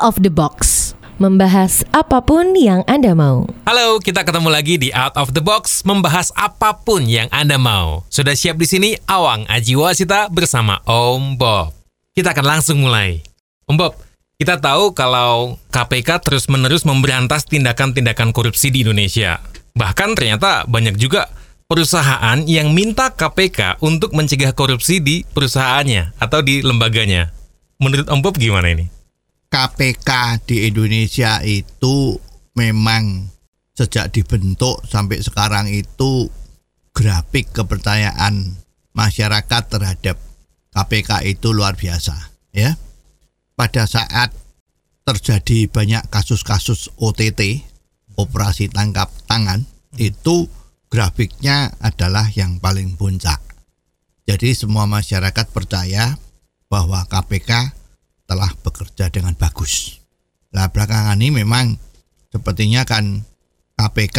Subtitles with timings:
[0.00, 0.90] of the Box.
[1.20, 3.44] Membahas apa pun yang Anda mau.
[3.68, 8.08] Halo, kita ketemu lagi di Out of the Box membahas apa pun yang Anda mau.
[8.08, 11.76] Sudah siap di sini Awang Ajiwasita bersama Om Bob.
[12.16, 13.20] Kita akan langsung mulai.
[13.68, 13.92] Om Bob,
[14.40, 19.44] kita tahu kalau KPK terus-menerus memberantas tindakan-tindakan korupsi di Indonesia.
[19.76, 21.28] Bahkan ternyata banyak juga
[21.68, 27.28] perusahaan yang minta KPK untuk mencegah korupsi di perusahaannya atau di lembaganya.
[27.76, 28.99] Menurut Om Bob gimana ini?
[29.50, 30.10] KPK
[30.46, 32.14] di Indonesia itu
[32.54, 33.26] memang
[33.74, 36.30] sejak dibentuk sampai sekarang itu
[36.94, 38.54] grafik kepercayaan
[38.94, 40.16] masyarakat terhadap
[40.70, 42.14] KPK itu luar biasa
[42.54, 42.78] ya.
[43.58, 44.30] Pada saat
[45.02, 47.66] terjadi banyak kasus-kasus OTT,
[48.14, 49.66] operasi tangkap tangan,
[49.98, 50.46] itu
[50.86, 53.42] grafiknya adalah yang paling puncak.
[54.30, 56.14] Jadi semua masyarakat percaya
[56.70, 57.79] bahwa KPK
[58.30, 59.98] telah bekerja dengan bagus.
[60.54, 61.74] Nah belakangan ini memang
[62.30, 63.26] sepertinya kan
[63.74, 64.18] KPK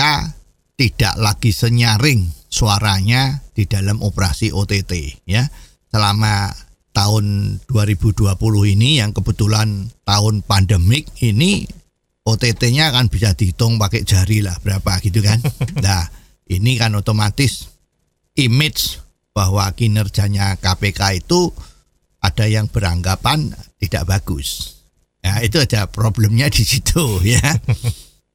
[0.76, 5.48] tidak lagi senyaring suaranya di dalam operasi OTT ya.
[5.88, 6.52] Selama
[6.92, 8.36] tahun 2020
[8.76, 11.64] ini yang kebetulan tahun pandemik ini
[12.22, 15.40] OTT-nya kan bisa dihitung pakai jari lah berapa gitu kan.
[15.86, 16.06] Nah,
[16.52, 17.72] ini kan otomatis
[18.38, 21.50] image bahwa kinerjanya KPK itu
[22.22, 23.50] ada yang beranggapan
[23.82, 24.78] tidak bagus.
[25.22, 27.42] Ya, itu ada problemnya di situ ya.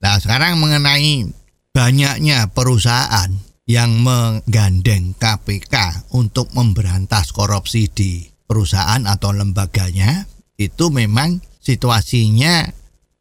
[0.03, 1.27] Nah, sekarang mengenai
[1.75, 3.31] banyaknya perusahaan
[3.67, 10.23] yang menggandeng KPK untuk memberantas korupsi di perusahaan atau lembaganya,
[10.55, 12.71] itu memang situasinya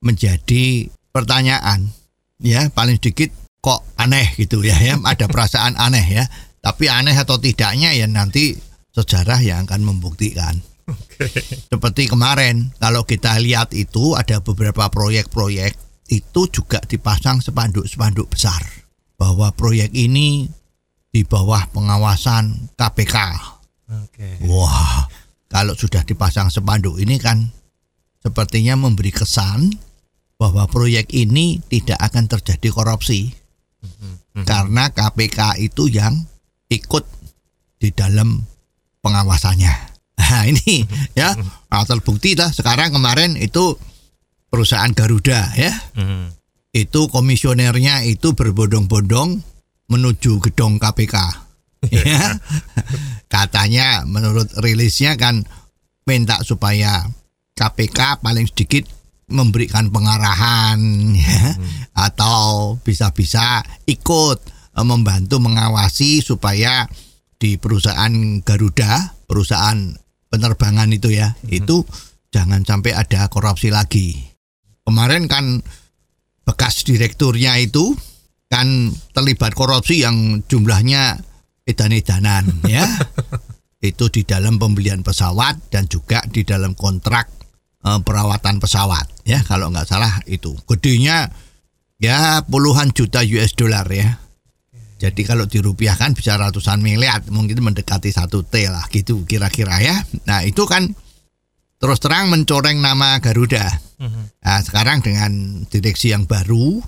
[0.05, 1.89] menjadi pertanyaan.
[2.37, 3.33] Ya, paling sedikit
[3.65, 6.25] kok aneh gitu ya, ya ada perasaan aneh ya.
[6.61, 8.57] Tapi aneh atau tidaknya ya nanti
[8.95, 10.55] sejarah yang akan membuktikan.
[10.85, 11.29] Okay.
[11.71, 15.75] Seperti kemarin, kalau kita lihat itu ada beberapa proyek-proyek
[16.13, 18.61] itu juga dipasang spanduk-spanduk besar
[19.17, 20.45] bahwa proyek ini
[21.09, 23.17] di bawah pengawasan KPK.
[23.85, 24.45] Okay.
[24.45, 25.09] Wah,
[25.49, 27.49] kalau sudah dipasang spanduk ini kan
[28.21, 29.73] sepertinya memberi kesan
[30.35, 34.43] bahwa proyek ini tidak akan terjadi korupsi mm -hmm.
[34.43, 36.27] karena KPK itu yang
[36.67, 37.05] ikut
[37.79, 38.43] di dalam
[39.05, 39.73] pengawasannya.
[40.17, 40.81] Nah ini
[41.19, 41.37] ya
[41.69, 43.77] nah, terbukti lah sekarang kemarin itu
[44.49, 46.31] perusahaan Garuda ya hmm.
[46.71, 49.43] itu komisionernya itu berbondong-bondong
[49.91, 51.15] menuju gedung KPK
[51.93, 52.39] ya
[53.27, 55.43] katanya menurut rilisnya kan
[56.07, 57.05] minta supaya
[57.53, 58.87] KPK paling sedikit
[59.27, 60.79] memberikan pengarahan
[61.17, 61.97] ya hmm.
[61.97, 64.37] atau bisa-bisa ikut
[64.73, 66.87] eh, membantu mengawasi supaya
[67.35, 69.93] di perusahaan Garuda, perusahaan
[70.31, 71.51] penerbangan itu ya, hmm.
[71.51, 71.83] itu
[72.31, 74.19] jangan sampai ada korupsi lagi.
[74.85, 75.63] Kemarin kan
[76.45, 77.97] bekas direkturnya itu
[78.47, 81.17] kan terlibat korupsi yang jumlahnya
[81.65, 82.85] edan-edanan ya.
[83.81, 87.29] itu di dalam pembelian pesawat dan juga di dalam kontrak
[87.85, 91.29] e, perawatan pesawat ya kalau nggak salah itu gedenya
[92.01, 94.24] ya puluhan juta US dollar ya
[95.05, 100.01] jadi kalau dirupiahkan bisa ratusan miliar, mungkin mendekati satu T lah gitu kira-kira ya.
[100.25, 100.89] Nah itu kan
[101.77, 103.69] terus terang mencoreng nama Garuda.
[104.01, 104.41] Mhm.
[104.41, 106.81] Nah, sekarang dengan direksi yang baru,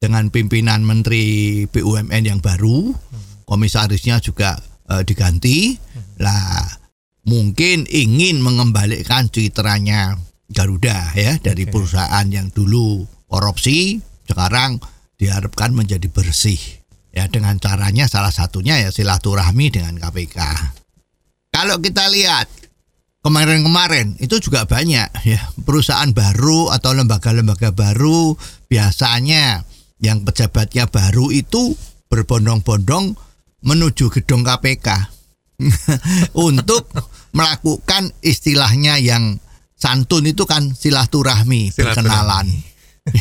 [0.00, 3.44] dengan pimpinan Menteri BUMN yang baru, mhm.
[3.44, 4.56] komisarisnya juga
[4.88, 5.76] uh, diganti.
[5.76, 6.16] Mhm.
[6.24, 6.64] Lah
[7.28, 10.16] mungkin ingin mengembalikan citranya
[10.48, 14.80] Garuda ya dari perusahaan yang dulu korupsi, sekarang
[15.20, 16.79] diharapkan menjadi bersih
[17.10, 20.38] Ya dengan caranya salah satunya ya silaturahmi dengan KPK.
[21.50, 22.46] Kalau kita lihat
[23.20, 28.38] kemarin-kemarin itu juga banyak ya perusahaan baru atau lembaga-lembaga baru
[28.70, 29.66] biasanya
[30.00, 31.76] yang pejabatnya baru itu
[32.08, 33.12] berbondong-bondong
[33.60, 34.88] menuju gedung KPK
[36.48, 36.88] untuk
[37.36, 39.36] melakukan istilahnya yang
[39.76, 41.76] santun itu kan silaturahmi, silaturahmi.
[41.76, 42.46] perkenalan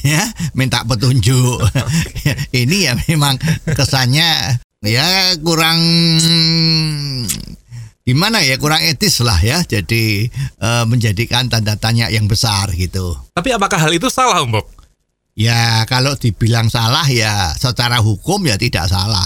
[0.05, 0.23] ya
[0.55, 1.59] minta petunjuk.
[2.61, 5.79] Ini ya memang kesannya ya kurang
[8.03, 9.61] gimana ya kurang etis lah ya.
[9.63, 10.27] Jadi
[10.59, 13.15] e, menjadikan tanda tanya yang besar gitu.
[13.35, 14.79] Tapi apakah hal itu salah Om Bob?
[15.39, 19.23] ya kalau dibilang salah ya secara hukum ya tidak salah.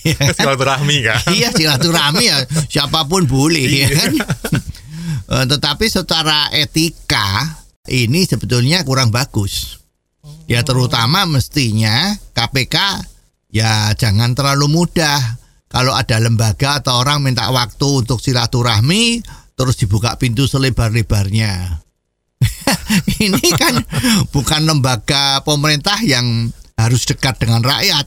[0.00, 0.32] Ya kan?
[0.32, 1.20] silaturahmi kan?
[1.28, 2.38] Iya silaturahmi ya
[2.72, 4.12] siapa pun boleh ya kan?
[5.28, 9.82] E, tetapi secara etika ini sebetulnya kurang bagus.
[10.48, 12.76] Ya terutama mestinya KPK
[13.52, 15.20] ya jangan terlalu mudah
[15.68, 19.20] kalau ada lembaga atau orang minta waktu untuk silaturahmi
[19.56, 21.84] terus dibuka pintu selebar-lebarnya.
[23.24, 23.82] ini kan
[24.30, 28.06] bukan lembaga pemerintah yang harus dekat dengan rakyat.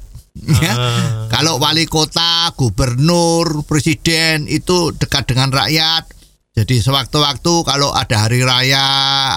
[0.63, 0.73] Ya.
[0.73, 1.27] Ah.
[1.27, 6.07] Kalau wali kota, gubernur, presiden itu dekat dengan rakyat.
[6.51, 8.83] Jadi sewaktu-waktu kalau ada hari raya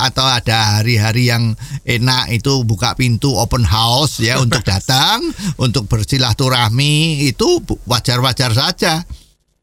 [0.03, 1.55] atau ada hari-hari yang
[1.87, 5.23] enak itu buka pintu open house ya untuk datang,
[5.55, 9.07] untuk bersilaturahmi itu wajar-wajar saja.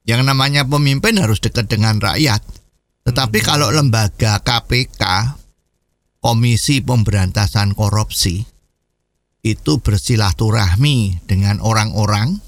[0.08, 2.40] Yang namanya pemimpin harus dekat dengan rakyat.
[3.04, 5.36] Tetapi kalau lembaga KPK,
[6.24, 8.48] Komisi Pemberantasan Korupsi,
[9.44, 12.40] itu bersilaturahmi dengan orang-orang,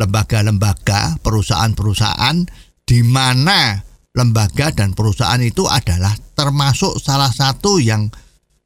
[0.00, 2.46] lembaga-lembaga, perusahaan-perusahaan
[2.86, 3.82] di mana
[4.16, 8.08] lembaga dan perusahaan itu adalah termasuk salah satu yang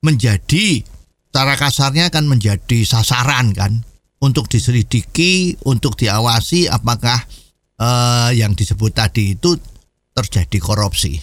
[0.01, 0.87] menjadi
[1.35, 3.83] cara kasarnya kan menjadi sasaran kan
[4.23, 7.19] untuk diselidiki, untuk diawasi apakah
[7.81, 9.59] eh, yang disebut tadi itu
[10.15, 11.19] terjadi korupsi.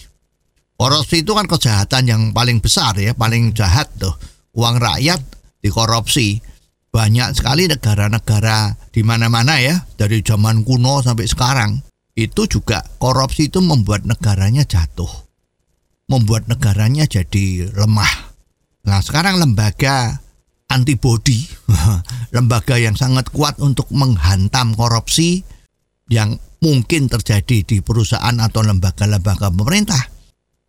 [0.78, 4.14] Korupsi itu kan kejahatan yang paling besar ya, paling jahat tuh.
[4.54, 5.18] Uang rakyat
[5.62, 6.38] dikorupsi.
[6.88, 11.87] Banyak sekali negara-negara di mana-mana ya, dari zaman kuno sampai sekarang.
[12.18, 15.10] Itu juga korupsi itu membuat negaranya jatuh.
[16.10, 18.34] Membuat negaranya jadi lemah.
[18.90, 20.18] Nah, sekarang lembaga
[20.66, 21.46] antibody,
[22.34, 25.46] lembaga yang sangat kuat untuk menghantam korupsi
[26.10, 30.18] yang mungkin terjadi di perusahaan atau lembaga-lembaga pemerintah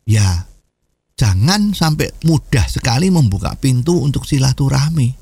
[0.10, 0.50] ya
[1.14, 5.14] jangan sampai mudah sekali membuka pintu untuk silaturahmi.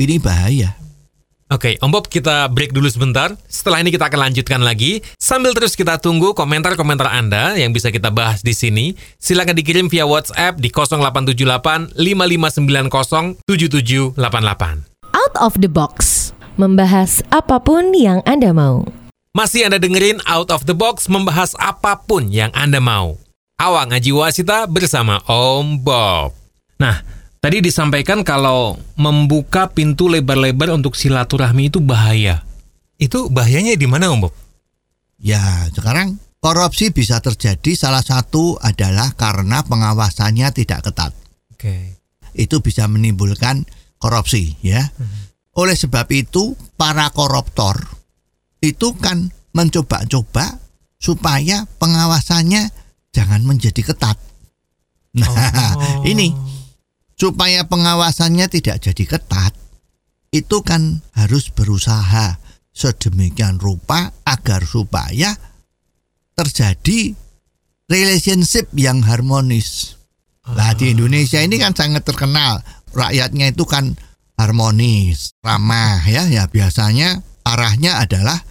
[0.00, 0.72] Ini bahaya.
[1.52, 3.36] Oke, Om Bob kita break dulu sebentar.
[3.44, 5.04] Setelah ini kita akan lanjutkan lagi.
[5.20, 8.96] Sambil terus kita tunggu komentar-komentar Anda yang bisa kita bahas di sini.
[9.20, 14.88] Silakan dikirim via WhatsApp di 0878 5590 7788.
[15.12, 16.32] Out of the box.
[16.56, 18.88] Membahas apa pun yang Anda mau.
[19.36, 23.20] Masih Anda dengerin Out of the Box membahas apa pun yang Anda mau.
[23.60, 26.32] Awang Aji Wasita bersama Om Bob.
[26.80, 27.00] Nah,
[27.42, 32.46] tadi disampaikan kalau membuka pintu lebar-lebar untuk silaturahmi itu bahaya.
[33.02, 34.34] Itu bahayanya di mana Om Bob?
[35.18, 41.12] Ya, sekarang korupsi bisa terjadi salah satu adalah karena pengawasannya tidak ketat.
[41.50, 41.98] Oke.
[42.32, 43.66] Itu bisa menimbulkan
[43.98, 44.94] korupsi ya.
[45.58, 47.76] Oleh sebab itu para koruptor
[48.62, 50.62] itu kan mencoba-coba
[50.96, 52.70] supaya pengawasannya
[53.10, 54.16] jangan menjadi ketat.
[55.12, 56.06] Nah, Oh.
[56.12, 56.32] ini
[57.22, 59.54] supaya pengawasannya tidak jadi ketat,
[60.34, 62.42] itu kan harus berusaha
[62.74, 65.30] sedemikian rupa agar supaya
[66.34, 67.14] terjadi
[67.86, 69.94] relationship yang harmonis.
[70.50, 72.58] Nah di Indonesia ini kan sangat terkenal
[72.90, 73.94] rakyatnya itu kan
[74.34, 78.42] harmonis, ramah ya ya biasanya arahnya adalah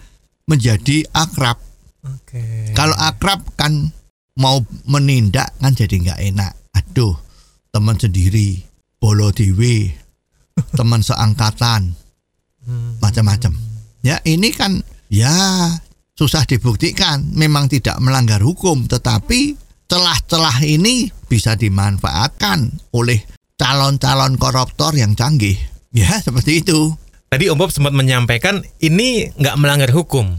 [0.47, 1.59] menjadi akrab.
[2.07, 2.71] Oke.
[2.71, 3.91] Kalau akrab kan
[4.39, 6.51] mau menindak kan jadi nggak enak.
[6.71, 7.19] Aduh,
[7.71, 8.61] teman sendiri,
[8.99, 9.89] bolo dewe,
[10.79, 11.95] teman seangkatan,
[12.99, 13.55] macam-macam.
[14.01, 15.33] Ya ini kan ya
[16.15, 17.33] susah dibuktikan.
[17.33, 19.55] Memang tidak melanggar hukum, tetapi
[19.89, 23.23] celah-celah ini bisa dimanfaatkan oleh
[23.57, 25.57] calon-calon koruptor yang canggih.
[25.91, 26.95] Ya seperti itu.
[27.31, 30.35] Tadi Om Bob sempat menyampaikan ini nggak melanggar hukum,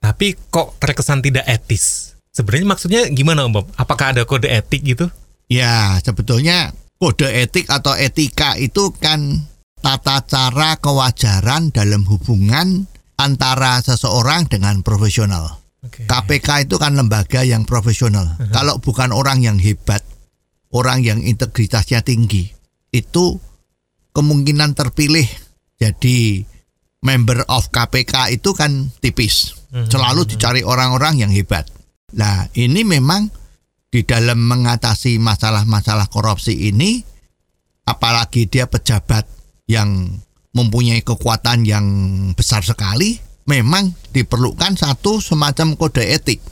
[0.00, 2.16] tapi kok terkesan tidak etis.
[2.32, 3.66] Sebenarnya maksudnya gimana Om Bob?
[3.76, 5.12] Apakah ada kode etik gitu?
[5.50, 6.70] Ya, sebetulnya
[7.02, 9.50] kode etik atau etika itu kan
[9.82, 12.86] tata cara kewajaran dalam hubungan
[13.18, 15.58] antara seseorang dengan profesional.
[15.82, 16.06] Oke.
[16.06, 18.38] KPK itu kan lembaga yang profesional.
[18.54, 20.06] Kalau bukan orang yang hebat,
[20.70, 22.52] orang yang integritasnya tinggi,
[22.94, 23.40] itu
[24.14, 25.26] kemungkinan terpilih
[25.80, 26.44] jadi
[27.00, 29.56] member of KPK itu kan tipis.
[29.70, 31.64] Selalu dicari orang-orang yang hebat.
[32.12, 33.30] Nah, ini memang
[33.90, 37.02] di dalam mengatasi masalah-masalah korupsi ini
[37.90, 39.26] apalagi dia pejabat
[39.66, 40.06] yang
[40.54, 41.86] mempunyai kekuatan yang
[42.34, 46.42] besar sekali, memang diperlukan satu semacam kode etik,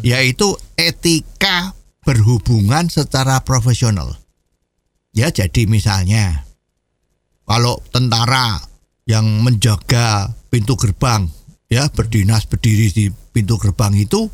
[0.00, 1.72] yaitu etika
[2.04, 4.16] berhubungan secara profesional.
[5.16, 6.44] Ya, jadi misalnya
[7.44, 8.60] kalau tentara
[9.04, 11.28] yang menjaga pintu gerbang,
[11.68, 14.28] ya berdinas berdiri di pintu gerbang itu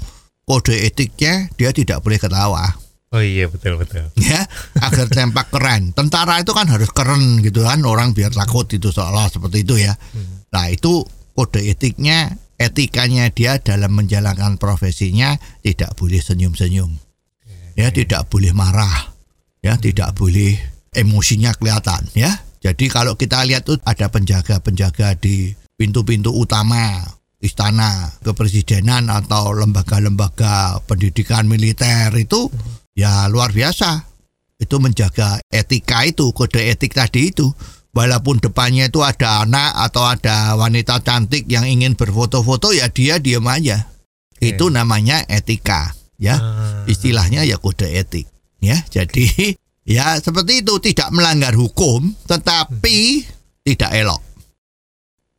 [0.50, 2.74] kode etiknya dia tidak boleh ketawa
[3.10, 4.06] Oh iya betul betul.
[4.22, 4.46] ya
[4.78, 5.90] agar tempak keren.
[5.90, 9.98] Tentara itu kan harus keren gitu kan orang biar takut itu seolah seperti itu ya.
[10.54, 11.02] Nah itu
[11.34, 16.90] kode etiknya, etikanya dia dalam menjalankan profesinya tidak boleh senyum-senyum,
[17.74, 19.10] ya tidak boleh marah,
[19.58, 20.54] ya tidak boleh
[20.94, 22.30] emosinya kelihatan ya.
[22.62, 27.02] Jadi kalau kita lihat tuh ada penjaga-penjaga di pintu-pintu utama
[27.40, 32.52] istana kepresidenan atau lembaga-lembaga pendidikan militer itu
[32.94, 34.10] ya luar biasa
[34.60, 37.48] itu menjaga etika itu, kode etik tadi itu.
[37.90, 43.42] Walaupun depannya itu ada anak atau ada wanita cantik yang ingin berfoto-foto ya dia diam
[43.50, 43.88] aja.
[44.36, 44.54] Oke.
[44.54, 46.38] Itu namanya etika, ya.
[46.38, 46.84] Ah.
[46.86, 48.30] Istilahnya ya kode etik,
[48.62, 48.78] ya.
[48.86, 49.56] Jadi
[49.88, 53.26] ya seperti itu tidak melanggar hukum tetapi
[53.66, 54.22] tidak elok.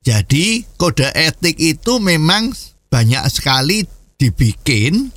[0.02, 2.50] Jadi kode etik itu memang
[2.90, 3.86] banyak sekali
[4.18, 5.14] dibikin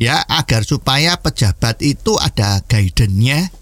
[0.00, 3.52] ya agar supaya pejabat itu ada guidance-nya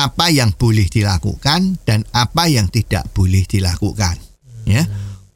[0.00, 4.16] apa yang boleh dilakukan dan apa yang tidak boleh dilakukan
[4.64, 4.88] ya.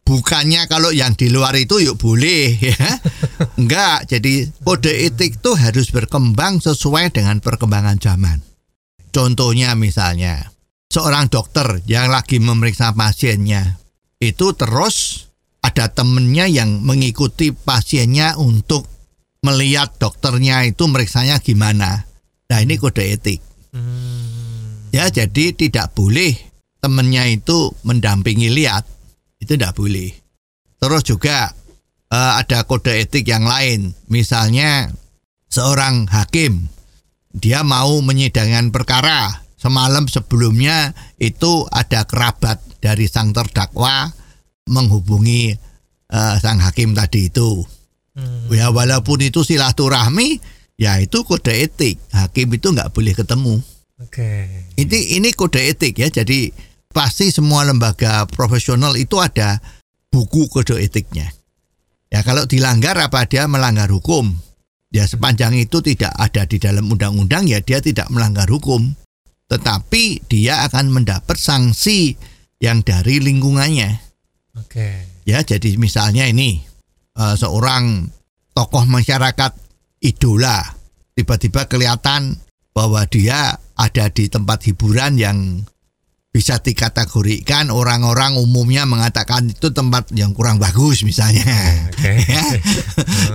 [0.02, 2.80] Bukannya kalau yang di luar itu yuk boleh ya.
[3.60, 8.40] Enggak jadi kode etik itu harus berkembang sesuai dengan perkembangan zaman.
[9.12, 10.48] Contohnya misalnya
[10.88, 13.81] seorang dokter yang lagi memeriksa pasiennya
[14.22, 15.26] itu terus
[15.66, 18.86] ada temennya yang mengikuti pasiennya untuk
[19.42, 22.06] melihat dokternya itu meriksanya gimana.
[22.46, 23.42] Nah ini kode etik.
[24.94, 26.38] Ya jadi tidak boleh
[26.78, 28.86] temennya itu mendampingi lihat.
[29.42, 30.14] Itu tidak boleh.
[30.78, 31.50] Terus juga
[32.14, 33.90] eh, ada kode etik yang lain.
[34.06, 34.86] Misalnya
[35.50, 36.70] seorang hakim
[37.34, 44.10] dia mau menyidangkan perkara semalam sebelumnya itu ada kerabat dari sang terdakwa
[44.66, 45.54] menghubungi
[46.10, 47.62] eh, sang hakim tadi itu.
[48.52, 50.36] Ya walaupun itu silaturahmi,
[50.76, 51.96] ya itu kode etik.
[52.12, 53.56] Hakim itu nggak boleh ketemu.
[54.02, 54.68] Oke.
[54.76, 56.12] Ini ini kode etik ya.
[56.12, 56.52] Jadi
[56.92, 59.64] pasti semua lembaga profesional itu ada
[60.12, 61.32] buku kode etiknya.
[62.12, 64.36] Ya kalau dilanggar apa dia melanggar hukum.
[64.92, 68.92] Ya sepanjang itu tidak ada di dalam undang-undang ya dia tidak melanggar hukum.
[69.48, 72.20] Tetapi dia akan mendapat sanksi
[72.62, 73.90] yang dari lingkungannya.
[74.62, 75.10] Oke.
[75.26, 76.62] Ya, jadi misalnya ini
[77.18, 78.06] eh, seorang
[78.54, 79.52] tokoh masyarakat
[79.98, 80.62] idola
[81.18, 82.38] tiba-tiba kelihatan
[82.72, 85.38] bahwa dia ada di tempat hiburan yang
[86.32, 91.44] bisa dikategorikan orang-orang umumnya mengatakan itu tempat yang kurang bagus misalnya.
[91.92, 92.14] Oke.
[92.32, 92.44] Ya.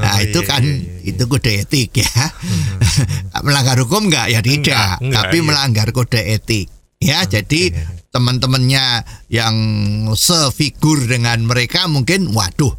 [0.02, 1.14] nah, Oh, itu iya, kan iya, iya.
[1.14, 2.10] itu kode etik ya.
[3.46, 5.46] melanggar hukum enggak ya tidak, Enggak, enggak, tapi iya.
[5.46, 6.68] melanggar kode etik.
[6.98, 7.78] Ya, jadi
[8.18, 9.56] teman-temannya yang
[10.18, 12.74] sefigur dengan mereka mungkin waduh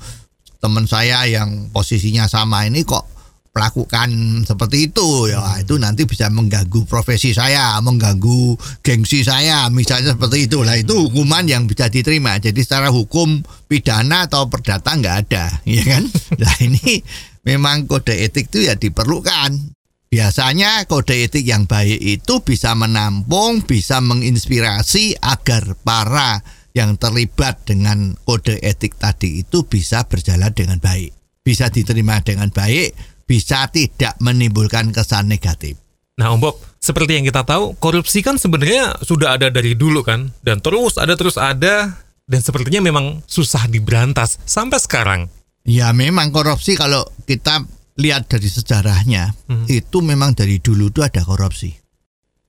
[0.59, 3.07] teman saya yang posisinya sama ini kok
[3.55, 4.11] melakukan
[4.43, 5.31] seperti itu.
[5.31, 10.67] Ya itu nanti bisa mengganggu profesi saya mengganggu gengsi saya misalnya seperti itu.
[10.67, 12.43] Lah itu hukuman yang bisa diterima.
[12.43, 16.05] Jadi secara hukum pidana atau perdata nggak ada ya kan?
[16.39, 16.99] Nah ini
[17.47, 19.78] memang kode etik itu ya diperlukan
[20.09, 26.41] Biasanya kode etik yang baik itu bisa menampung, bisa menginspirasi agar para
[26.73, 31.13] yang terlibat dengan kode etik tadi itu bisa berjalan dengan baik.
[31.45, 32.97] Bisa diterima dengan baik,
[33.29, 35.77] bisa tidak menimbulkan kesan negatif.
[36.17, 40.33] Nah, Om Bob, seperti yang kita tahu, korupsi kan sebenarnya sudah ada dari dulu kan,
[40.41, 45.21] dan terus ada terus ada, dan sepertinya memang susah diberantas sampai sekarang.
[45.69, 47.63] Ya memang korupsi kalau kita
[47.99, 49.35] lihat dari sejarahnya
[49.67, 51.75] itu memang dari dulu itu ada korupsi.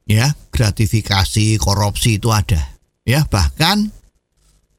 [0.10, 2.77] Ya, gratifikasi, korupsi itu ada.
[3.06, 3.94] Ya, bahkan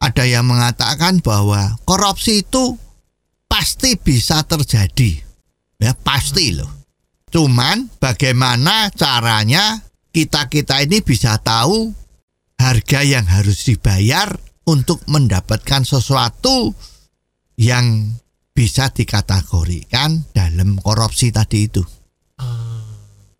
[0.03, 2.79] ada yang mengatakan bahwa korupsi itu
[3.47, 5.23] pasti bisa terjadi.
[5.79, 6.71] Ya, pasti loh.
[7.31, 9.79] Cuman bagaimana caranya
[10.11, 11.95] kita-kita ini bisa tahu
[12.59, 14.35] harga yang harus dibayar
[14.67, 16.75] untuk mendapatkan sesuatu
[17.55, 18.19] yang
[18.61, 21.81] bisa dikategorikan dalam korupsi tadi itu.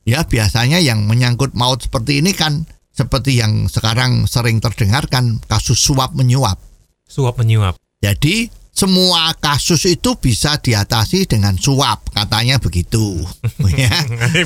[0.09, 6.17] Ya biasanya yang menyangkut maut seperti ini kan seperti yang sekarang sering terdengarkan kasus suap
[6.17, 6.57] menyuap.
[7.05, 7.77] Suap menyuap.
[8.01, 13.21] Jadi semua kasus itu bisa diatasi dengan suap katanya begitu.
[13.77, 13.93] ya.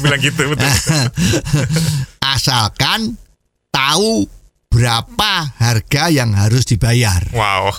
[0.03, 0.75] bilang gitu betul.
[2.35, 3.15] Asalkan
[3.71, 4.27] tahu
[4.75, 7.23] berapa harga yang harus dibayar.
[7.31, 7.71] wow.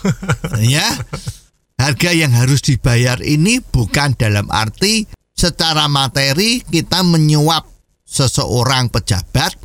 [0.63, 0.87] ya
[1.75, 7.67] harga yang harus dibayar ini bukan dalam arti secara materi kita menyuap
[8.07, 9.59] seseorang pejabat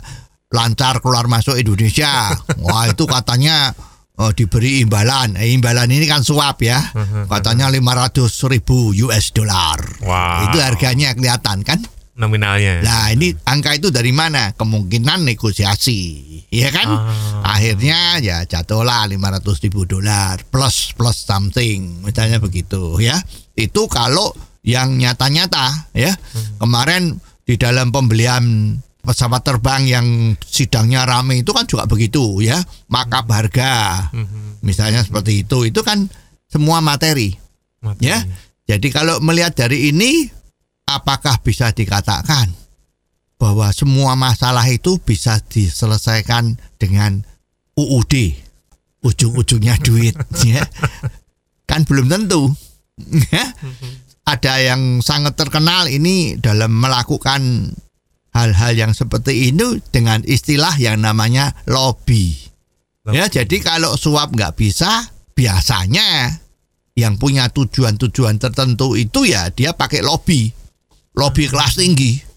[0.52, 2.34] lancar keluar masuk Indonesia.
[2.66, 3.72] Wah itu katanya
[4.20, 5.40] oh, diberi imbalan.
[5.40, 6.82] Eh, imbalan ini kan suap ya.
[7.32, 9.80] Katanya 500 ribu US dollar.
[10.04, 10.50] Wow.
[10.52, 11.80] Itu harganya kelihatan kan?
[12.16, 12.80] Nominalnya.
[12.80, 14.56] Nah ini angka itu dari mana?
[14.56, 16.88] Kemungkinan negosiasi, ya kan?
[16.88, 17.60] Ah.
[17.60, 23.20] Akhirnya ya jatuhlah 500 ribu dolar plus plus something, misalnya begitu ya.
[23.60, 24.32] Itu kalau
[24.64, 26.16] yang nyata-nyata ya.
[26.56, 28.74] Kemarin di dalam pembelian
[29.06, 30.08] pesawat terbang yang
[30.42, 32.58] sidangnya rame itu kan juga begitu ya,
[32.90, 34.10] markup harga,
[34.66, 35.68] misalnya seperti itu.
[35.70, 36.10] Itu kan
[36.50, 37.36] semua materi
[37.84, 38.08] Materi.
[38.08, 38.18] ya.
[38.66, 40.26] Jadi kalau melihat dari ini,
[40.86, 42.54] apakah bisa dikatakan
[43.36, 47.26] bahwa semua masalah itu bisa diselesaikan dengan
[47.76, 48.14] UUD,
[49.04, 50.16] ujung-ujungnya duit,
[50.48, 50.64] ya?
[51.68, 52.54] Kan belum tentu.
[53.34, 53.46] ya.
[54.26, 57.70] Ada yang sangat terkenal ini dalam melakukan
[58.34, 62.34] hal-hal yang seperti ini dengan istilah yang namanya lobby.
[63.06, 66.42] Ya, jadi kalau suap nggak bisa, biasanya
[66.98, 70.50] yang punya tujuan-tujuan tertentu itu ya dia pakai lobby,
[71.16, 72.36] lobby kelas tinggi.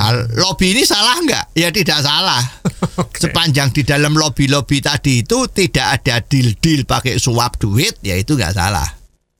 [0.00, 1.44] Hal lobby ini salah nggak?
[1.58, 2.40] Ya tidak salah.
[3.02, 3.20] Oke.
[3.20, 8.54] Sepanjang di dalam lobby-lobby tadi itu tidak ada deal-deal pakai suap duit, ya itu nggak
[8.54, 8.86] salah.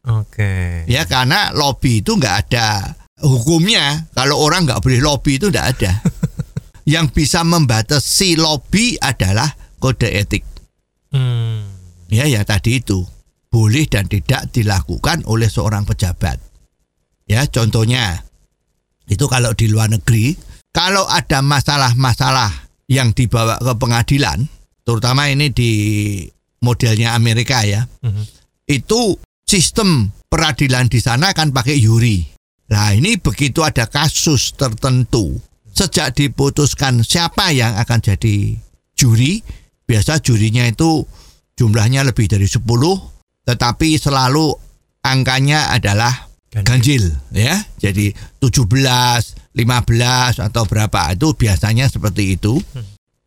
[0.09, 0.85] Oke.
[0.89, 4.11] Ya karena lobby itu nggak ada hukumnya.
[4.13, 5.93] Kalau orang nggak boleh lobby itu nggak ada.
[6.93, 9.49] Yang bisa membatasi lobby adalah
[9.81, 10.45] kode etik.
[11.13, 11.65] Hmm.
[12.11, 13.07] Ya ya tadi itu
[13.51, 16.37] boleh dan tidak dilakukan oleh seorang pejabat.
[17.31, 18.27] Ya contohnya
[19.11, 20.39] itu kalau di luar negeri,
[20.71, 24.47] kalau ada masalah-masalah yang dibawa ke pengadilan,
[24.87, 25.71] terutama ini di
[26.63, 28.25] modelnya Amerika ya, Mhm.
[28.71, 32.23] itu sistem peradilan di sana kan pakai juri.
[32.71, 35.43] Nah ini begitu ada kasus tertentu,
[35.75, 38.55] sejak diputuskan siapa yang akan jadi
[38.95, 39.43] juri,
[39.91, 41.03] biasa jurinya itu
[41.59, 43.11] jumlahnya lebih dari 10,
[43.43, 44.55] tetapi selalu
[45.03, 47.63] angkanya adalah ganjil ya.
[47.79, 48.11] Jadi
[48.43, 48.67] 17,
[49.55, 52.59] 15 atau berapa itu biasanya seperti itu.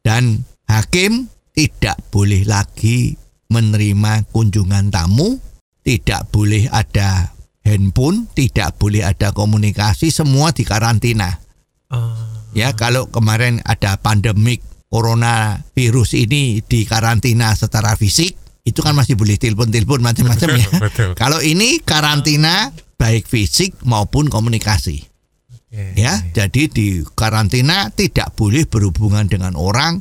[0.03, 3.15] Dan hakim tidak boleh lagi
[3.47, 5.39] menerima kunjungan tamu,
[5.85, 7.31] tidak boleh ada
[7.63, 11.39] handphone, tidak boleh ada komunikasi, semua dikarantina.
[11.87, 12.51] Ah.
[12.53, 19.35] Ya, kalau kemarin ada pandemik corona virus ini dikarantina secara fisik, itu kan masih boleh
[19.41, 20.69] telepon-telepon macam-macam ya.
[20.85, 21.11] Betul.
[21.17, 22.69] Kalau ini karantina
[23.03, 25.03] baik fisik maupun komunikasi.
[25.51, 25.99] Oke.
[25.99, 29.99] Ya, jadi di karantina tidak boleh berhubungan dengan orang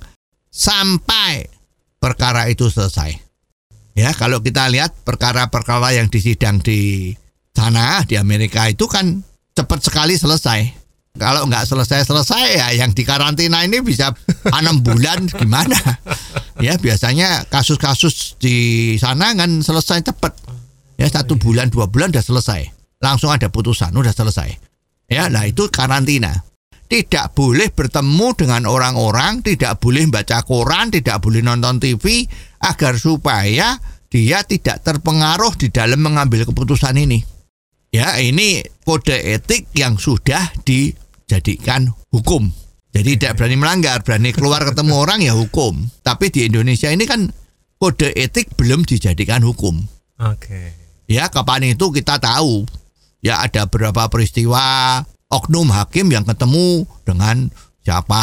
[0.54, 1.50] sampai
[1.98, 3.18] perkara itu selesai.
[3.98, 7.10] Ya, kalau kita lihat perkara-perkara yang disidang di
[7.50, 9.26] sana di Amerika itu kan
[9.58, 10.78] cepat sekali selesai.
[11.12, 14.16] Kalau nggak selesai-selesai ya yang di karantina ini bisa
[14.48, 15.76] enam bulan gimana?
[16.56, 20.32] Ya biasanya kasus-kasus di sana kan selesai cepat.
[20.96, 22.81] Ya satu bulan dua bulan udah selesai.
[23.02, 24.54] Langsung ada putusan udah selesai.
[25.10, 26.46] Ya, nah itu karantina.
[26.86, 32.28] Tidak boleh bertemu dengan orang-orang, tidak boleh baca koran, tidak boleh nonton TV
[32.62, 33.80] agar supaya
[34.12, 37.24] dia tidak terpengaruh di dalam mengambil keputusan ini.
[37.92, 42.52] Ya, ini kode etik yang sudah dijadikan hukum.
[42.92, 45.80] Jadi tidak berani melanggar, berani keluar ketemu orang ya hukum.
[46.04, 47.32] Tapi di Indonesia ini kan
[47.80, 49.80] kode etik belum dijadikan hukum.
[50.20, 50.76] Oke.
[51.08, 52.68] Ya, kapan itu kita tahu.
[53.22, 54.98] Ya, ada beberapa peristiwa
[55.30, 57.48] oknum hakim yang ketemu dengan
[57.86, 58.22] siapa.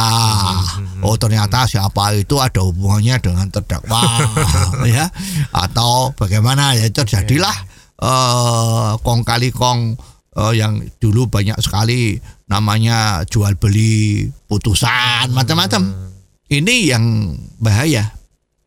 [1.04, 4.04] Oh, ternyata siapa itu ada hubungannya dengan terdakwa,
[4.88, 5.08] ya.
[5.56, 7.58] Atau bagaimana ya terjadilah
[8.00, 10.00] eh kong kali kong
[10.40, 12.16] eh, yang dulu banyak sekali
[12.48, 16.12] namanya jual beli putusan macam-macam.
[16.50, 18.20] Ini yang bahaya.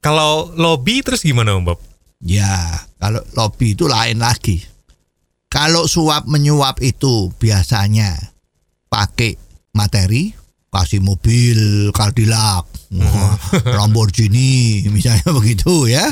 [0.03, 1.79] Kalau lobby terus gimana Om Bob?
[2.23, 4.71] Ya, kalau lobby itu lain lagi.
[5.52, 8.16] Kalau suap menyuap itu biasanya
[8.88, 9.36] pakai
[9.76, 10.32] materi,
[10.72, 12.64] kasih mobil Cadillac,
[12.96, 13.36] wah,
[13.76, 16.08] Lamborghini, misalnya begitu ya.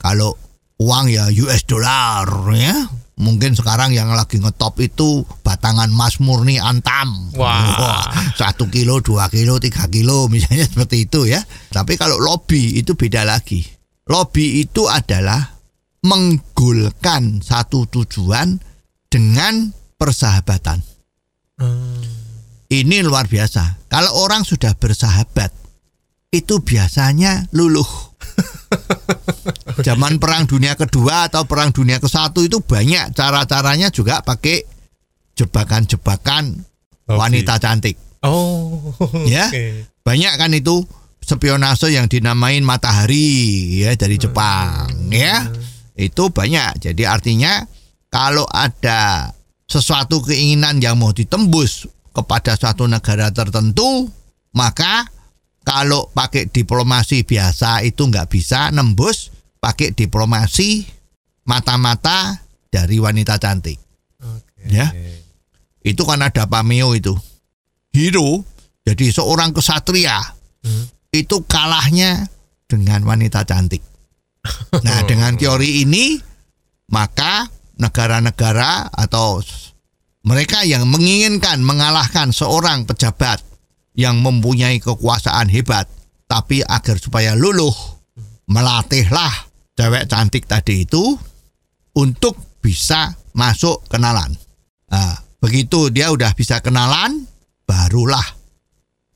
[0.00, 0.32] Kalau
[0.80, 2.24] uang ya US dollar
[2.56, 2.88] ya.
[3.20, 7.28] Mungkin sekarang yang lagi ngetop itu batangan emas murni antam.
[7.36, 8.08] Wah.
[8.32, 11.44] satu kilo, dua kilo, tiga kilo, misalnya seperti itu ya.
[11.68, 13.60] Tapi kalau lobby itu beda lagi.
[14.08, 15.60] Lobby itu adalah
[16.00, 18.69] menggolkan satu tujuan
[19.10, 20.78] dengan persahabatan.
[21.58, 22.00] Hmm.
[22.70, 23.90] Ini luar biasa.
[23.90, 25.50] Kalau orang sudah bersahabat,
[26.30, 27.84] itu biasanya luluh.
[29.86, 34.62] Zaman perang dunia kedua atau perang dunia ke satu itu banyak cara-caranya juga pakai
[35.34, 36.62] jebakan-jebakan
[37.10, 37.18] Lobby.
[37.18, 37.98] wanita cantik.
[38.22, 38.94] Oh.
[39.26, 39.50] Ya.
[39.50, 39.90] oke.
[40.06, 40.86] Banyak kan itu
[41.18, 45.50] spionase yang dinamain matahari ya dari Jepang ya.
[45.98, 46.78] Itu banyak.
[46.78, 47.66] Jadi artinya
[48.10, 49.30] kalau ada
[49.70, 54.10] sesuatu keinginan yang mau ditembus kepada suatu negara tertentu,
[54.52, 55.06] maka
[55.62, 59.30] kalau pakai diplomasi biasa itu nggak bisa nembus,
[59.62, 60.82] pakai diplomasi
[61.46, 63.78] mata-mata dari wanita cantik.
[64.18, 64.66] Oke.
[64.66, 64.90] Ya.
[65.80, 67.14] Itu kan ada pameo itu.
[67.94, 68.42] Hero
[68.86, 70.18] jadi seorang kesatria
[70.60, 70.92] Hmm.
[71.08, 72.28] itu kalahnya
[72.68, 73.80] dengan wanita cantik.
[74.84, 76.20] Nah, dengan teori ini
[76.92, 77.48] maka
[77.80, 79.40] negara-negara atau
[80.22, 83.40] mereka yang menginginkan mengalahkan seorang pejabat
[83.96, 85.88] yang mempunyai kekuasaan hebat
[86.28, 87.74] tapi agar supaya luluh
[88.46, 91.16] melatihlah cewek cantik tadi itu
[91.96, 94.36] untuk bisa masuk kenalan.
[94.92, 97.26] Nah, begitu dia udah bisa kenalan,
[97.64, 98.24] barulah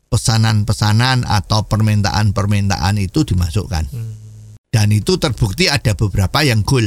[0.08, 3.84] pesanan-pesanan atau permintaan-permintaan itu dimasukkan.
[4.70, 6.86] Dan itu terbukti ada beberapa yang goal.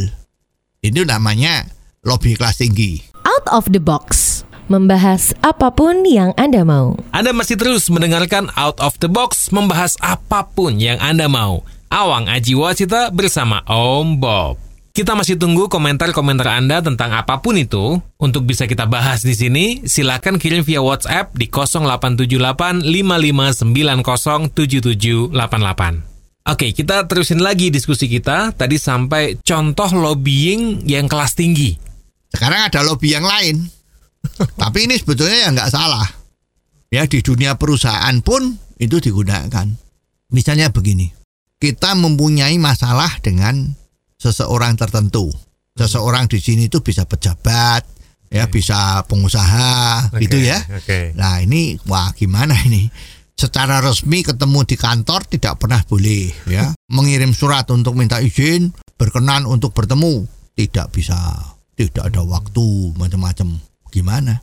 [0.88, 1.68] Ini namanya
[2.08, 3.04] lobby kelas tinggi.
[3.28, 4.40] Out of the box.
[4.72, 6.96] Membahas apa pun yang Anda mau.
[7.12, 11.64] Anda masih terus mendengarkan Out of the Box membahas apa pun yang Anda mau.
[11.92, 14.60] Awang Aji Wasita bersama Om Bob.
[14.96, 18.00] Kita masih tunggu komentar-komentar Anda tentang apa pun itu.
[18.16, 26.17] Untuk bisa kita bahas di sini, silakan kirim via WhatsApp di 0878 5590 7788.
[26.48, 28.56] Oke, kita terusin lagi diskusi kita.
[28.56, 31.76] Tadi sampai contoh lobbying yang kelas tinggi.
[32.32, 33.68] Sekarang ada lobby yang lain.
[34.62, 36.08] Tapi ini sebetulnya ya nggak salah.
[36.88, 39.68] Ya di dunia perusahaan pun itu digunakan.
[40.32, 41.12] Misalnya begini,
[41.60, 43.76] kita mempunyai masalah dengan
[44.16, 45.28] seseorang tertentu.
[45.76, 47.84] Seseorang di sini itu bisa pejabat,
[48.32, 50.64] ya bisa pengusaha, gitu ya.
[50.80, 51.12] Oke.
[51.12, 52.88] Nah ini wah gimana ini?
[53.38, 56.74] Secara resmi ketemu di kantor tidak pernah boleh ya.
[56.90, 60.26] Mengirim surat untuk minta izin, berkenan untuk bertemu
[60.58, 61.18] tidak bisa.
[61.78, 63.62] Tidak ada waktu macam-macam.
[63.94, 64.42] Gimana?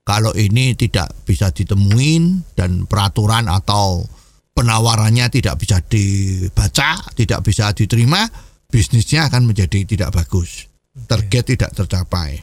[0.00, 4.08] Kalau ini tidak bisa ditemuin dan peraturan atau
[4.56, 8.24] penawarannya tidak bisa dibaca, tidak bisa diterima,
[8.72, 10.72] bisnisnya akan menjadi tidak bagus.
[11.04, 12.40] Target tidak tercapai.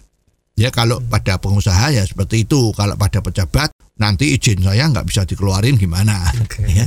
[0.58, 2.74] Ya kalau pada pengusaha ya seperti itu.
[2.74, 6.30] Kalau pada pejabat nanti izin saya nggak bisa dikeluarin gimana?
[6.66, 6.86] ya.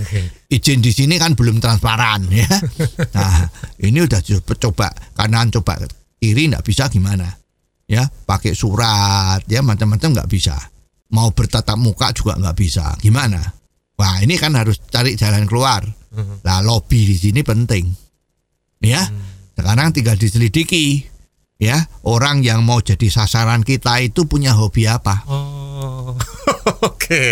[0.50, 2.46] Izin di sini kan belum transparan ya.
[3.16, 3.46] Nah
[3.82, 4.20] ini udah
[4.58, 5.78] coba, kanan coba
[6.18, 7.26] kiri nggak bisa gimana?
[7.90, 10.54] Ya pakai surat ya macam-macam nggak bisa.
[11.10, 12.94] Mau bertatap muka juga nggak bisa.
[13.02, 13.42] Gimana?
[13.98, 15.82] Wah ini kan harus cari jalan keluar.
[16.46, 17.90] Nah lobby di sini penting.
[18.80, 19.04] Ya
[19.60, 21.04] sekarang tinggal diselidiki
[21.60, 21.76] ya
[22.08, 25.59] orang yang mau jadi sasaran kita itu punya hobi apa Oh,
[26.90, 27.24] oke.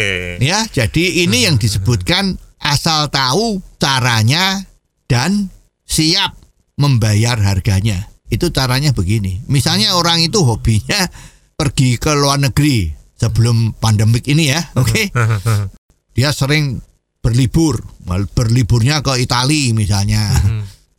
[0.43, 4.67] ya jadi ini yang disebutkan asal tahu caranya
[5.09, 5.49] dan
[5.89, 6.37] siap
[6.79, 8.07] membayar harganya.
[8.29, 9.41] Itu caranya begini.
[9.49, 11.09] Misalnya orang itu hobinya
[11.57, 15.11] pergi ke luar negeri sebelum pandemik ini ya oke?
[16.17, 16.79] Dia sering
[17.25, 17.83] berlibur.
[18.09, 20.29] Berliburnya ke Italia misalnya.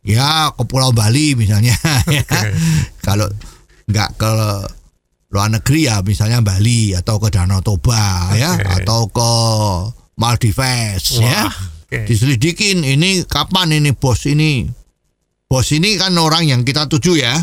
[0.00, 1.76] Ya ke Pulau Bali misalnya.
[2.10, 2.26] Ya.
[3.04, 3.30] kalau
[3.86, 4.32] nggak ke
[5.30, 8.82] luar negeri ya misalnya Bali atau ke Danau Toba ya Oke.
[8.82, 9.30] atau ke
[10.18, 11.46] Maldives ya.
[11.46, 11.54] Wah,
[11.86, 12.04] oke.
[12.04, 14.66] diselidikin ini kapan ini bos ini?
[15.46, 17.40] Bos ini kan orang yang kita tuju ya.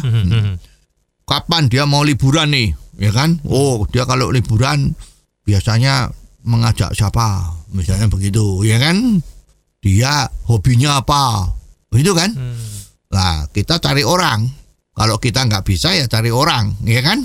[1.28, 3.40] Kapan dia mau liburan nih ya kan?
[3.48, 4.96] Oh dia kalau liburan
[5.44, 6.12] biasanya
[6.44, 7.56] mengajak siapa?
[7.72, 9.20] Misalnya begitu ya kan?
[9.84, 11.52] Dia hobinya apa?
[11.92, 12.32] Begitu kan?
[13.12, 14.48] Nah kita cari orang.
[14.92, 17.22] Kalau kita nggak bisa ya cari orang ya kan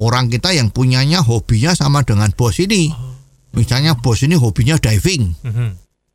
[0.00, 2.90] orang kita yang punyanya hobinya sama dengan bos ini
[3.52, 5.36] misalnya bos ini hobinya diving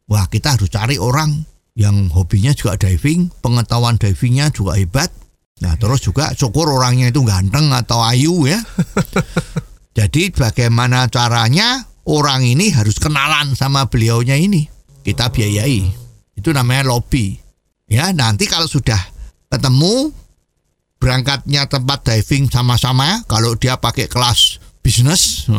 [0.06, 1.34] Wah kita harus cari orang
[1.74, 5.10] yang hobinya juga diving, pengetahuan divingnya juga hebat.
[5.66, 8.62] Nah terus juga syukur orangnya itu ganteng atau ayu ya.
[9.98, 14.70] Jadi bagaimana caranya orang ini harus kenalan sama beliaunya ini.
[15.02, 15.90] Kita biayai.
[16.38, 17.40] Itu namanya lobby.
[17.90, 19.00] Ya nanti kalau sudah
[19.50, 20.14] ketemu
[20.98, 23.22] berangkatnya tempat diving sama-sama.
[23.30, 25.50] Kalau dia pakai kelas bisnis,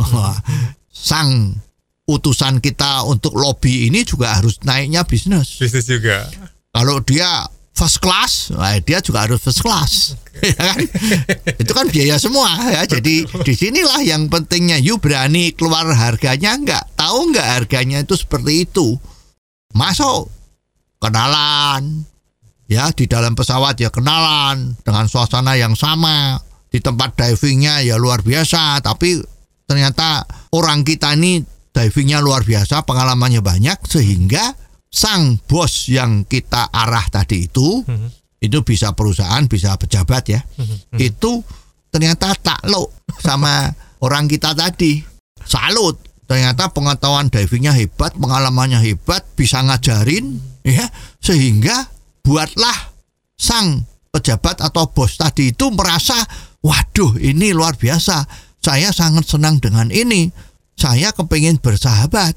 [0.90, 1.58] sang
[2.06, 5.58] utusan kita untuk lobby ini juga harus naiknya bisnis.
[5.58, 6.26] Bisnis juga.
[6.70, 9.92] Kalau dia first class, nah dia juga harus first class.
[10.36, 10.84] Ya kan?
[11.56, 12.84] Itu kan biaya semua ya.
[12.84, 14.76] Jadi di sinilah yang pentingnya.
[14.76, 16.92] You berani keluar harganya nggak?
[16.92, 19.00] Tahu nggak harganya itu seperti itu?
[19.76, 20.32] masuk
[21.04, 22.08] kenalan
[22.66, 26.38] ya di dalam pesawat ya kenalan dengan suasana yang sama.
[26.66, 28.82] Di tempat divingnya ya luar biasa.
[28.84, 29.22] Tapi
[29.64, 31.40] ternyata orang kita ini
[31.72, 34.52] divingnya luar biasa pengalamannya banyak sehingga
[34.90, 37.84] sang bos yang kita arah tadi itu
[38.40, 40.40] itu bisa perusahaan bisa pejabat ya.
[40.96, 41.40] Itu
[41.88, 43.72] ternyata takluk sama
[44.04, 45.00] orang kita tadi.
[45.46, 45.96] Salut.
[46.26, 50.90] Ternyata pengetahuan divingnya hebat pengalamannya hebat bisa ngajarin ya.
[51.22, 51.95] Sehingga
[52.26, 52.74] buatlah
[53.38, 55.14] sang pejabat atau bos.
[55.14, 56.18] Tadi itu merasa
[56.58, 58.26] waduh ini luar biasa.
[58.58, 60.26] Saya sangat senang dengan ini.
[60.74, 62.34] Saya kepingin bersahabat.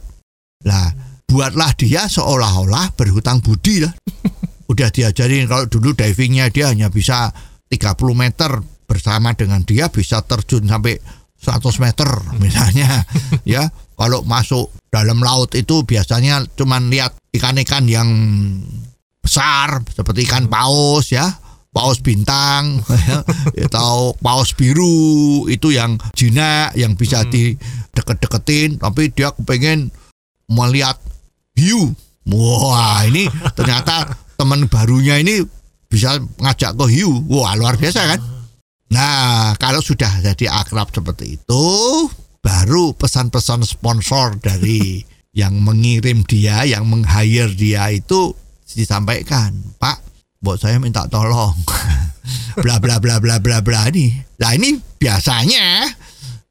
[0.69, 0.93] Lah
[1.25, 3.91] buatlah dia seolah-olah berhutang budi lah.
[4.71, 7.33] Udah diajarin kalau dulu divingnya dia hanya bisa
[7.73, 11.01] 30 meter bersama dengan dia bisa terjun sampai
[11.41, 12.09] 100 meter
[12.45, 13.09] misalnya.
[13.41, 18.09] Ya kalau masuk dalam laut itu biasanya cuman lihat ikan-ikan yang
[19.29, 21.29] besar seperti ikan paus ya.
[21.69, 22.81] Paus bintang
[23.69, 28.81] atau paus biru itu yang jinak yang bisa dideket-deketin.
[28.81, 29.93] Tapi dia kepengen
[30.49, 30.97] melihat
[31.53, 31.93] hiu
[32.25, 35.45] wah ini ternyata teman barunya ini
[35.85, 38.19] bisa ngajak ke hiu wah luar biasa kan?
[38.89, 41.65] Nah kalau sudah jadi akrab seperti itu
[42.41, 45.05] baru pesan-pesan sponsor dari
[45.39, 48.33] yang mengirim dia yang meng-hire dia itu
[48.75, 50.03] disampaikan, Pak,
[50.41, 51.55] buat saya minta tolong.
[52.63, 54.13] bla bla bla bla bla bla ini.
[54.39, 55.87] Nah ini biasanya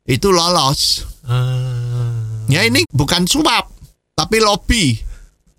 [0.09, 1.05] itu lolos.
[1.29, 2.49] Ah.
[2.49, 3.69] Ya ini bukan suap,
[4.17, 4.97] tapi lobby.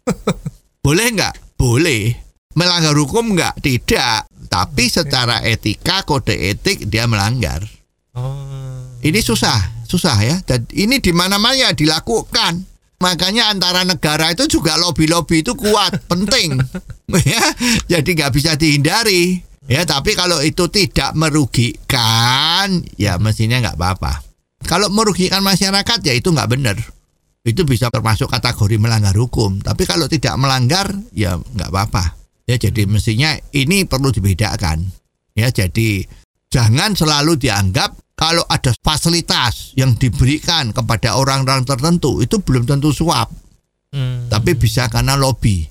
[0.85, 1.59] Boleh nggak?
[1.59, 2.17] Boleh.
[2.57, 3.61] Melanggar hukum nggak?
[3.61, 4.49] Tidak.
[4.49, 7.61] Tapi secara etika, kode etik dia melanggar.
[8.17, 8.97] Oh.
[9.05, 10.35] Ini susah, susah ya.
[10.41, 12.65] Dan ini di mana-mana ya dilakukan.
[12.99, 16.59] Makanya antara negara itu juga lobby-lobby itu kuat, penting.
[17.23, 17.43] ya,
[17.87, 19.39] jadi nggak bisa dihindari.
[19.69, 24.25] Ya, tapi kalau itu tidak merugikan, ya mestinya nggak apa-apa.
[24.67, 26.75] Kalau merugikan masyarakat, ya itu nggak benar.
[27.45, 29.63] Itu bisa termasuk kategori melanggar hukum.
[29.63, 32.19] Tapi kalau tidak melanggar, ya nggak apa-apa.
[32.49, 34.83] Ya, jadi mestinya ini perlu dibedakan.
[35.37, 36.03] Ya, jadi
[36.49, 43.31] jangan selalu dianggap kalau ada fasilitas yang diberikan kepada orang-orang tertentu itu belum tentu suap,
[43.89, 44.27] Hmm.
[44.27, 45.65] tapi bisa karena lobby.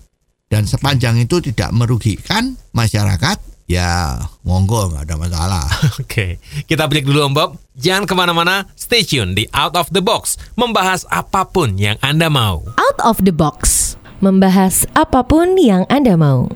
[0.49, 3.37] Dan sepanjang itu tidak merugikan masyarakat,
[3.69, 5.67] ya monggo nggak ada masalah.
[6.03, 7.51] Oke, kita break dulu Om Bob.
[7.77, 10.41] Jangan ke mana-mana, stay tune di Out of the Box.
[10.57, 12.65] Membahas apa pun yang Anda mau.
[12.81, 13.95] Out of the box.
[14.19, 16.49] Membahas apa pun yang Anda mau.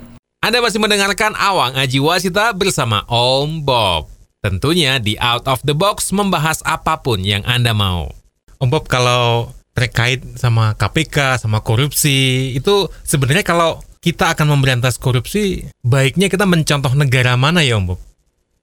[0.42, 4.10] Anda masih mendengarkan Awang Aji Wasita bersama Om Bob.
[4.42, 8.10] Tentunya di Out of the Box membahas apa pun yang Anda mau.
[8.58, 15.70] Om Bob, kalau terkait sama KPK, sama korupsi, itu sebenarnya kalau kita akan memberantas korupsi,
[15.86, 18.00] baiknya kita mencontoh negara mana ya Om Bob?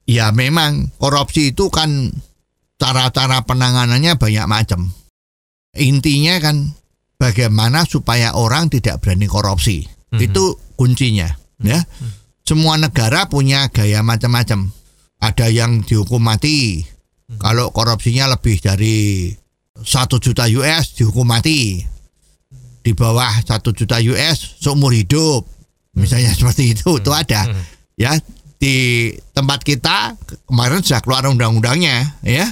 [0.09, 2.09] ya memang korupsi itu kan
[2.81, 4.89] cara-cara penanganannya banyak macam.
[5.77, 6.73] Intinya kan
[7.21, 9.85] bagaimana supaya orang tidak berani korupsi.
[10.09, 10.19] Mhm.
[10.25, 11.29] Itu kuncinya,
[11.61, 11.85] ya.
[12.41, 14.73] Semua negara punya gaya macam-macam.
[15.19, 16.83] Ada yang dihukum mati.
[17.37, 19.29] Kalau korupsinya lebih dari
[19.83, 21.83] satu juta US dihukum mati.
[22.79, 25.43] Di bawah satu juta US seumur hidup.
[25.93, 27.45] Misalnya seperti itu, itu ada.
[27.99, 28.15] Ya,
[28.59, 30.15] di tempat kita
[30.47, 32.47] kemarin sudah keluar undang-undangnya ya.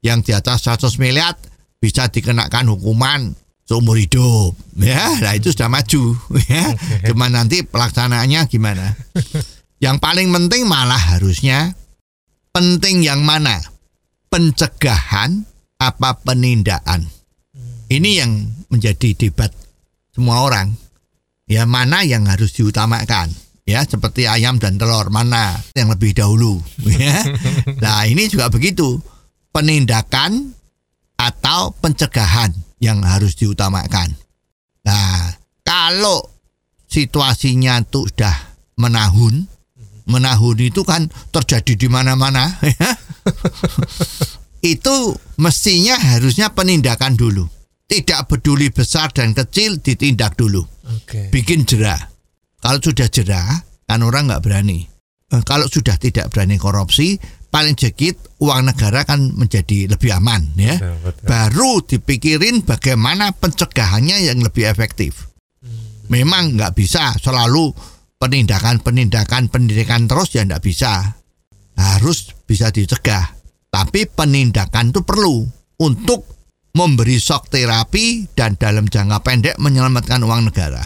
[0.00, 1.36] Yang di atas 100 miliar
[1.80, 3.32] bisa dikenakan hukuman
[3.70, 5.14] seumur hidup ya.
[5.22, 6.18] Nah itu sudah maju
[6.50, 6.74] ya.
[7.06, 8.98] Cuma nanti pelaksanaannya gimana?
[9.84, 11.72] Yang paling penting malah harusnya
[12.54, 13.58] penting yang mana?
[14.30, 15.42] Pencegahan
[15.80, 17.10] apa penindakan?
[17.90, 18.32] Ini yang
[18.70, 19.50] menjadi debat
[20.14, 20.70] semua orang.
[21.50, 23.34] Ya mana yang harus diutamakan?
[23.66, 26.62] Ya seperti ayam dan telur mana yang lebih dahulu?
[26.86, 27.22] Ya.
[27.82, 29.02] Nah ini juga begitu.
[29.50, 30.54] Penindakan
[31.18, 34.14] atau pencegahan yang harus diutamakan.
[34.86, 35.34] Nah
[35.66, 36.22] kalau
[36.86, 39.50] situasinya tuh sudah menahun
[40.06, 42.90] menahun itu kan terjadi di mana-mana ya.
[44.76, 44.96] itu
[45.40, 47.48] mestinya harusnya penindakan dulu
[47.90, 51.34] tidak peduli besar dan kecil ditindak dulu Oke.
[51.34, 51.98] bikin jerah.
[52.62, 54.86] Kalau sudah jerah, kan orang nggak berani.
[55.34, 57.18] Eh, Kalau sudah tidak berani korupsi,
[57.50, 60.78] paling sedikit uang negara kan menjadi lebih aman ya.
[60.78, 61.26] Betul, betul.
[61.26, 65.26] Baru dipikirin bagaimana pencegahannya yang lebih efektif.
[66.10, 67.70] Memang nggak bisa selalu
[68.20, 71.16] penindakan-penindakan pendidikan terus ya nggak bisa.
[71.80, 73.32] Harus bisa dicegah.
[73.72, 75.48] Tapi penindakan itu perlu
[75.80, 76.28] untuk
[76.76, 80.84] memberi shock terapi dan dalam jangka pendek menyelamatkan uang negara.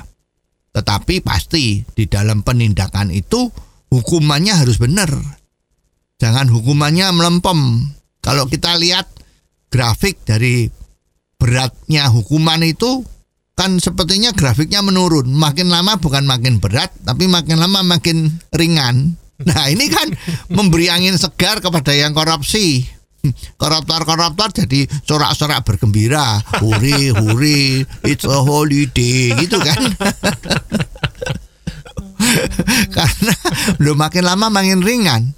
[0.75, 3.51] Tetapi pasti di dalam penindakan itu
[3.91, 5.11] hukumannya harus benar.
[6.19, 7.91] Jangan hukumannya melempem.
[8.23, 9.11] Kalau kita lihat
[9.69, 10.71] grafik dari
[11.37, 13.05] beratnya hukuman itu
[13.55, 15.31] kan sepertinya grafiknya menurun.
[15.31, 19.15] Makin lama bukan makin berat, tapi makin lama makin ringan.
[19.43, 20.11] Nah ini kan
[20.51, 22.87] memberi angin segar kepada yang korupsi.
[23.57, 29.81] Koruptor-koruptor jadi sorak-sorak bergembira, huri huri, it's a holiday gitu kan.
[32.97, 33.35] Karena
[33.81, 35.33] lo makin lama makin ringan,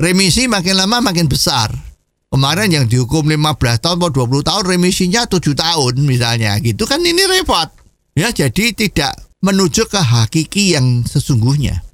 [0.00, 1.93] remisi makin lama makin besar.
[2.34, 7.30] Kemarin yang dihukum 15 tahun atau 20 tahun remisinya 7 tahun misalnya gitu kan ini
[7.30, 7.70] repot.
[8.18, 11.86] Ya jadi tidak menuju ke hakiki yang sesungguhnya.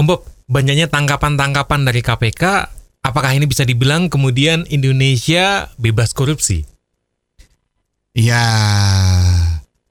[0.00, 2.72] Om Bob, banyaknya tangkapan-tangkapan dari KPK,
[3.04, 6.64] apakah ini bisa dibilang kemudian Indonesia bebas korupsi?
[8.16, 8.40] Ya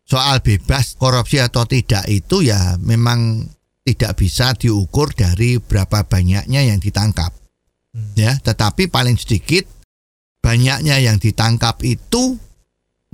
[0.09, 3.45] soal bebas korupsi atau tidak itu ya memang
[3.85, 7.29] tidak bisa diukur dari berapa banyaknya yang ditangkap.
[8.17, 9.69] Ya, tetapi paling sedikit
[10.43, 12.35] banyaknya yang ditangkap itu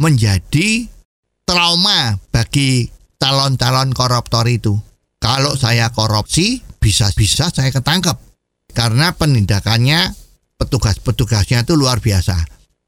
[0.01, 0.89] menjadi
[1.45, 2.89] trauma bagi
[3.21, 4.73] calon-calon koruptor itu.
[5.21, 8.17] Kalau saya korupsi, bisa-bisa saya ketangkep.
[8.73, 10.15] Karena penindakannya
[10.57, 12.39] petugas-petugasnya itu luar biasa.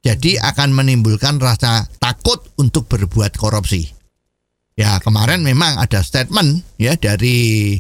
[0.02, 3.86] Jadi akan menimbulkan rasa takut untuk berbuat korupsi.
[4.74, 7.78] Ya kemarin memang ada statement ya dari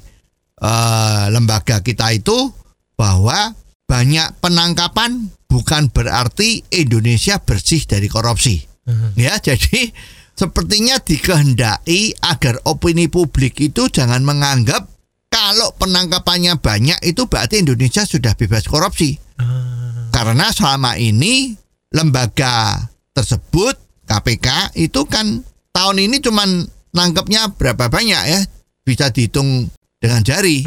[0.61, 2.53] uh, lembaga kita itu
[2.93, 3.57] bahwa
[3.89, 8.63] banyak penangkapan bukan berarti Indonesia bersih dari korupsi.
[8.87, 9.11] Uh-huh.
[9.19, 9.91] Ya, jadi
[10.31, 14.87] sepertinya dikehendaki agar opini publik itu jangan menganggap
[15.27, 19.19] kalau penangkapannya banyak itu berarti Indonesia sudah bebas korupsi.
[19.35, 20.07] Uh.
[20.15, 21.51] Karena selama ini
[21.91, 23.75] lembaga tersebut
[24.07, 25.43] KPK itu kan
[25.75, 26.63] tahun ini cuman
[26.95, 28.39] nangkepnya berapa banyak ya
[28.87, 29.67] bisa dihitung
[29.99, 30.63] dengan jari.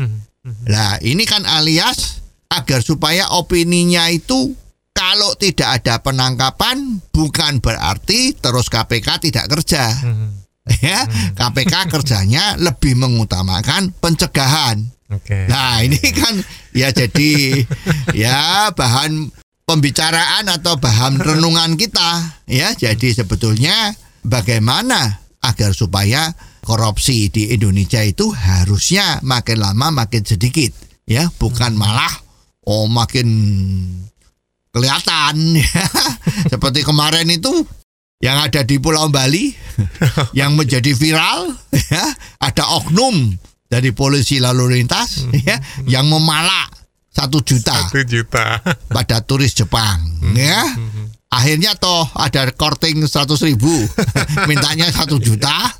[0.68, 2.20] Nah ini kan alias
[2.52, 4.52] agar supaya opininya itu
[5.14, 9.94] kalau tidak ada penangkapan bukan berarti terus KPK tidak kerja.
[10.02, 10.42] Hmm.
[10.82, 11.04] Ya,
[11.36, 14.80] KPK kerjanya lebih mengutamakan pencegahan.
[15.12, 15.44] Okay.
[15.44, 16.40] Nah, ini kan
[16.72, 17.62] ya jadi
[18.26, 19.28] ya bahan
[19.68, 22.72] pembicaraan atau bahan renungan kita ya.
[22.72, 23.92] Jadi sebetulnya
[24.24, 26.32] bagaimana agar supaya
[26.64, 30.72] korupsi di Indonesia itu harusnya makin lama makin sedikit
[31.04, 32.24] ya, bukan malah
[32.64, 33.28] oh makin
[34.74, 35.54] kelihatan.
[35.54, 35.86] Ya.
[36.52, 37.54] Seperti kemarin itu
[38.18, 39.54] yang ada di Pulau Bali
[40.38, 42.04] yang menjadi viral ya,
[42.42, 43.30] ada oknum
[43.70, 46.72] dari polisi lalu lintas ya yang memalak
[47.14, 48.58] satu juta, satu juta.
[48.90, 50.02] pada turis Jepang
[50.34, 50.62] ya
[51.34, 53.74] akhirnya toh ada korting 100 ribu.
[54.50, 55.74] Mintanya satu juta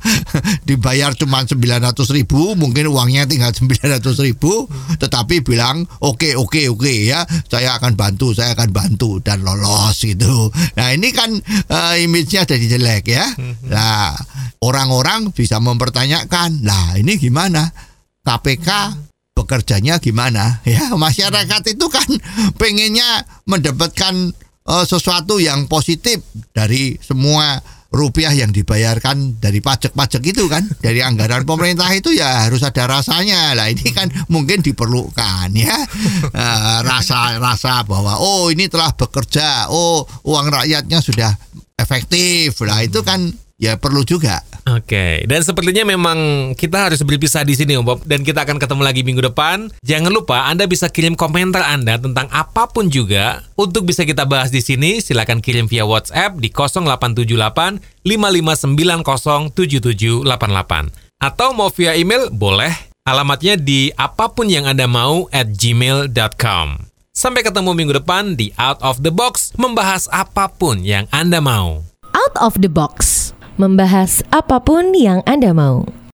[0.66, 4.66] dibayar cuma 900 ribu mungkin uangnya tinggal 900 ribu
[4.98, 9.22] tetapi bilang oke okay, oke okay, oke okay, ya saya akan bantu saya akan bantu
[9.22, 10.50] dan lolos gitu.
[10.74, 11.30] Nah ini kan
[11.70, 13.26] uh, image-nya jadi jelek ya.
[13.70, 14.18] Nah
[14.64, 17.70] orang-orang bisa mempertanyakan lah ini gimana?
[18.24, 18.68] KPK
[19.36, 20.58] bekerjanya gimana?
[20.64, 22.08] Ya masyarakat itu kan
[22.56, 24.32] pengennya mendapatkan
[24.68, 27.60] uh, sesuatu yang positif dari semua
[27.94, 30.66] rupiah yang dibayarkan dari pajak-pajak itu kan.
[30.82, 33.54] Dari anggaran pemerintah itu ya harus ada rasanya.
[33.54, 35.78] Lah ini kan mungkin diperlukan ya.
[36.34, 39.70] Uh, rasa rasa bahwa oh ini telah bekerja.
[39.70, 41.30] Oh uang rakyatnya sudah
[41.78, 42.58] efektif.
[42.66, 46.16] Lah itu kan ya perlu juga Oke, dan sepertinya memang
[46.56, 48.00] kita harus berpisah di sini, Om Bob.
[48.08, 49.68] Dan kita akan ketemu lagi minggu depan.
[49.84, 53.44] Jangan lupa Anda bisa kirim komentar Anda tentang apa pun juga.
[53.60, 61.20] Untuk bisa kita bahas di sini, silakan kirim via WhatsApp di 0878 5590 7788.
[61.20, 62.72] Atau mau via email, boleh.
[63.04, 66.88] Alamatnya di apa pun yang Anda mau at gmail.com.
[67.12, 71.84] Sampai ketemu minggu depan di Out of the Box, membahas apa pun yang Anda mau.
[72.16, 73.23] Out of the Box
[73.54, 76.03] membahas apa pun yang Anda mau.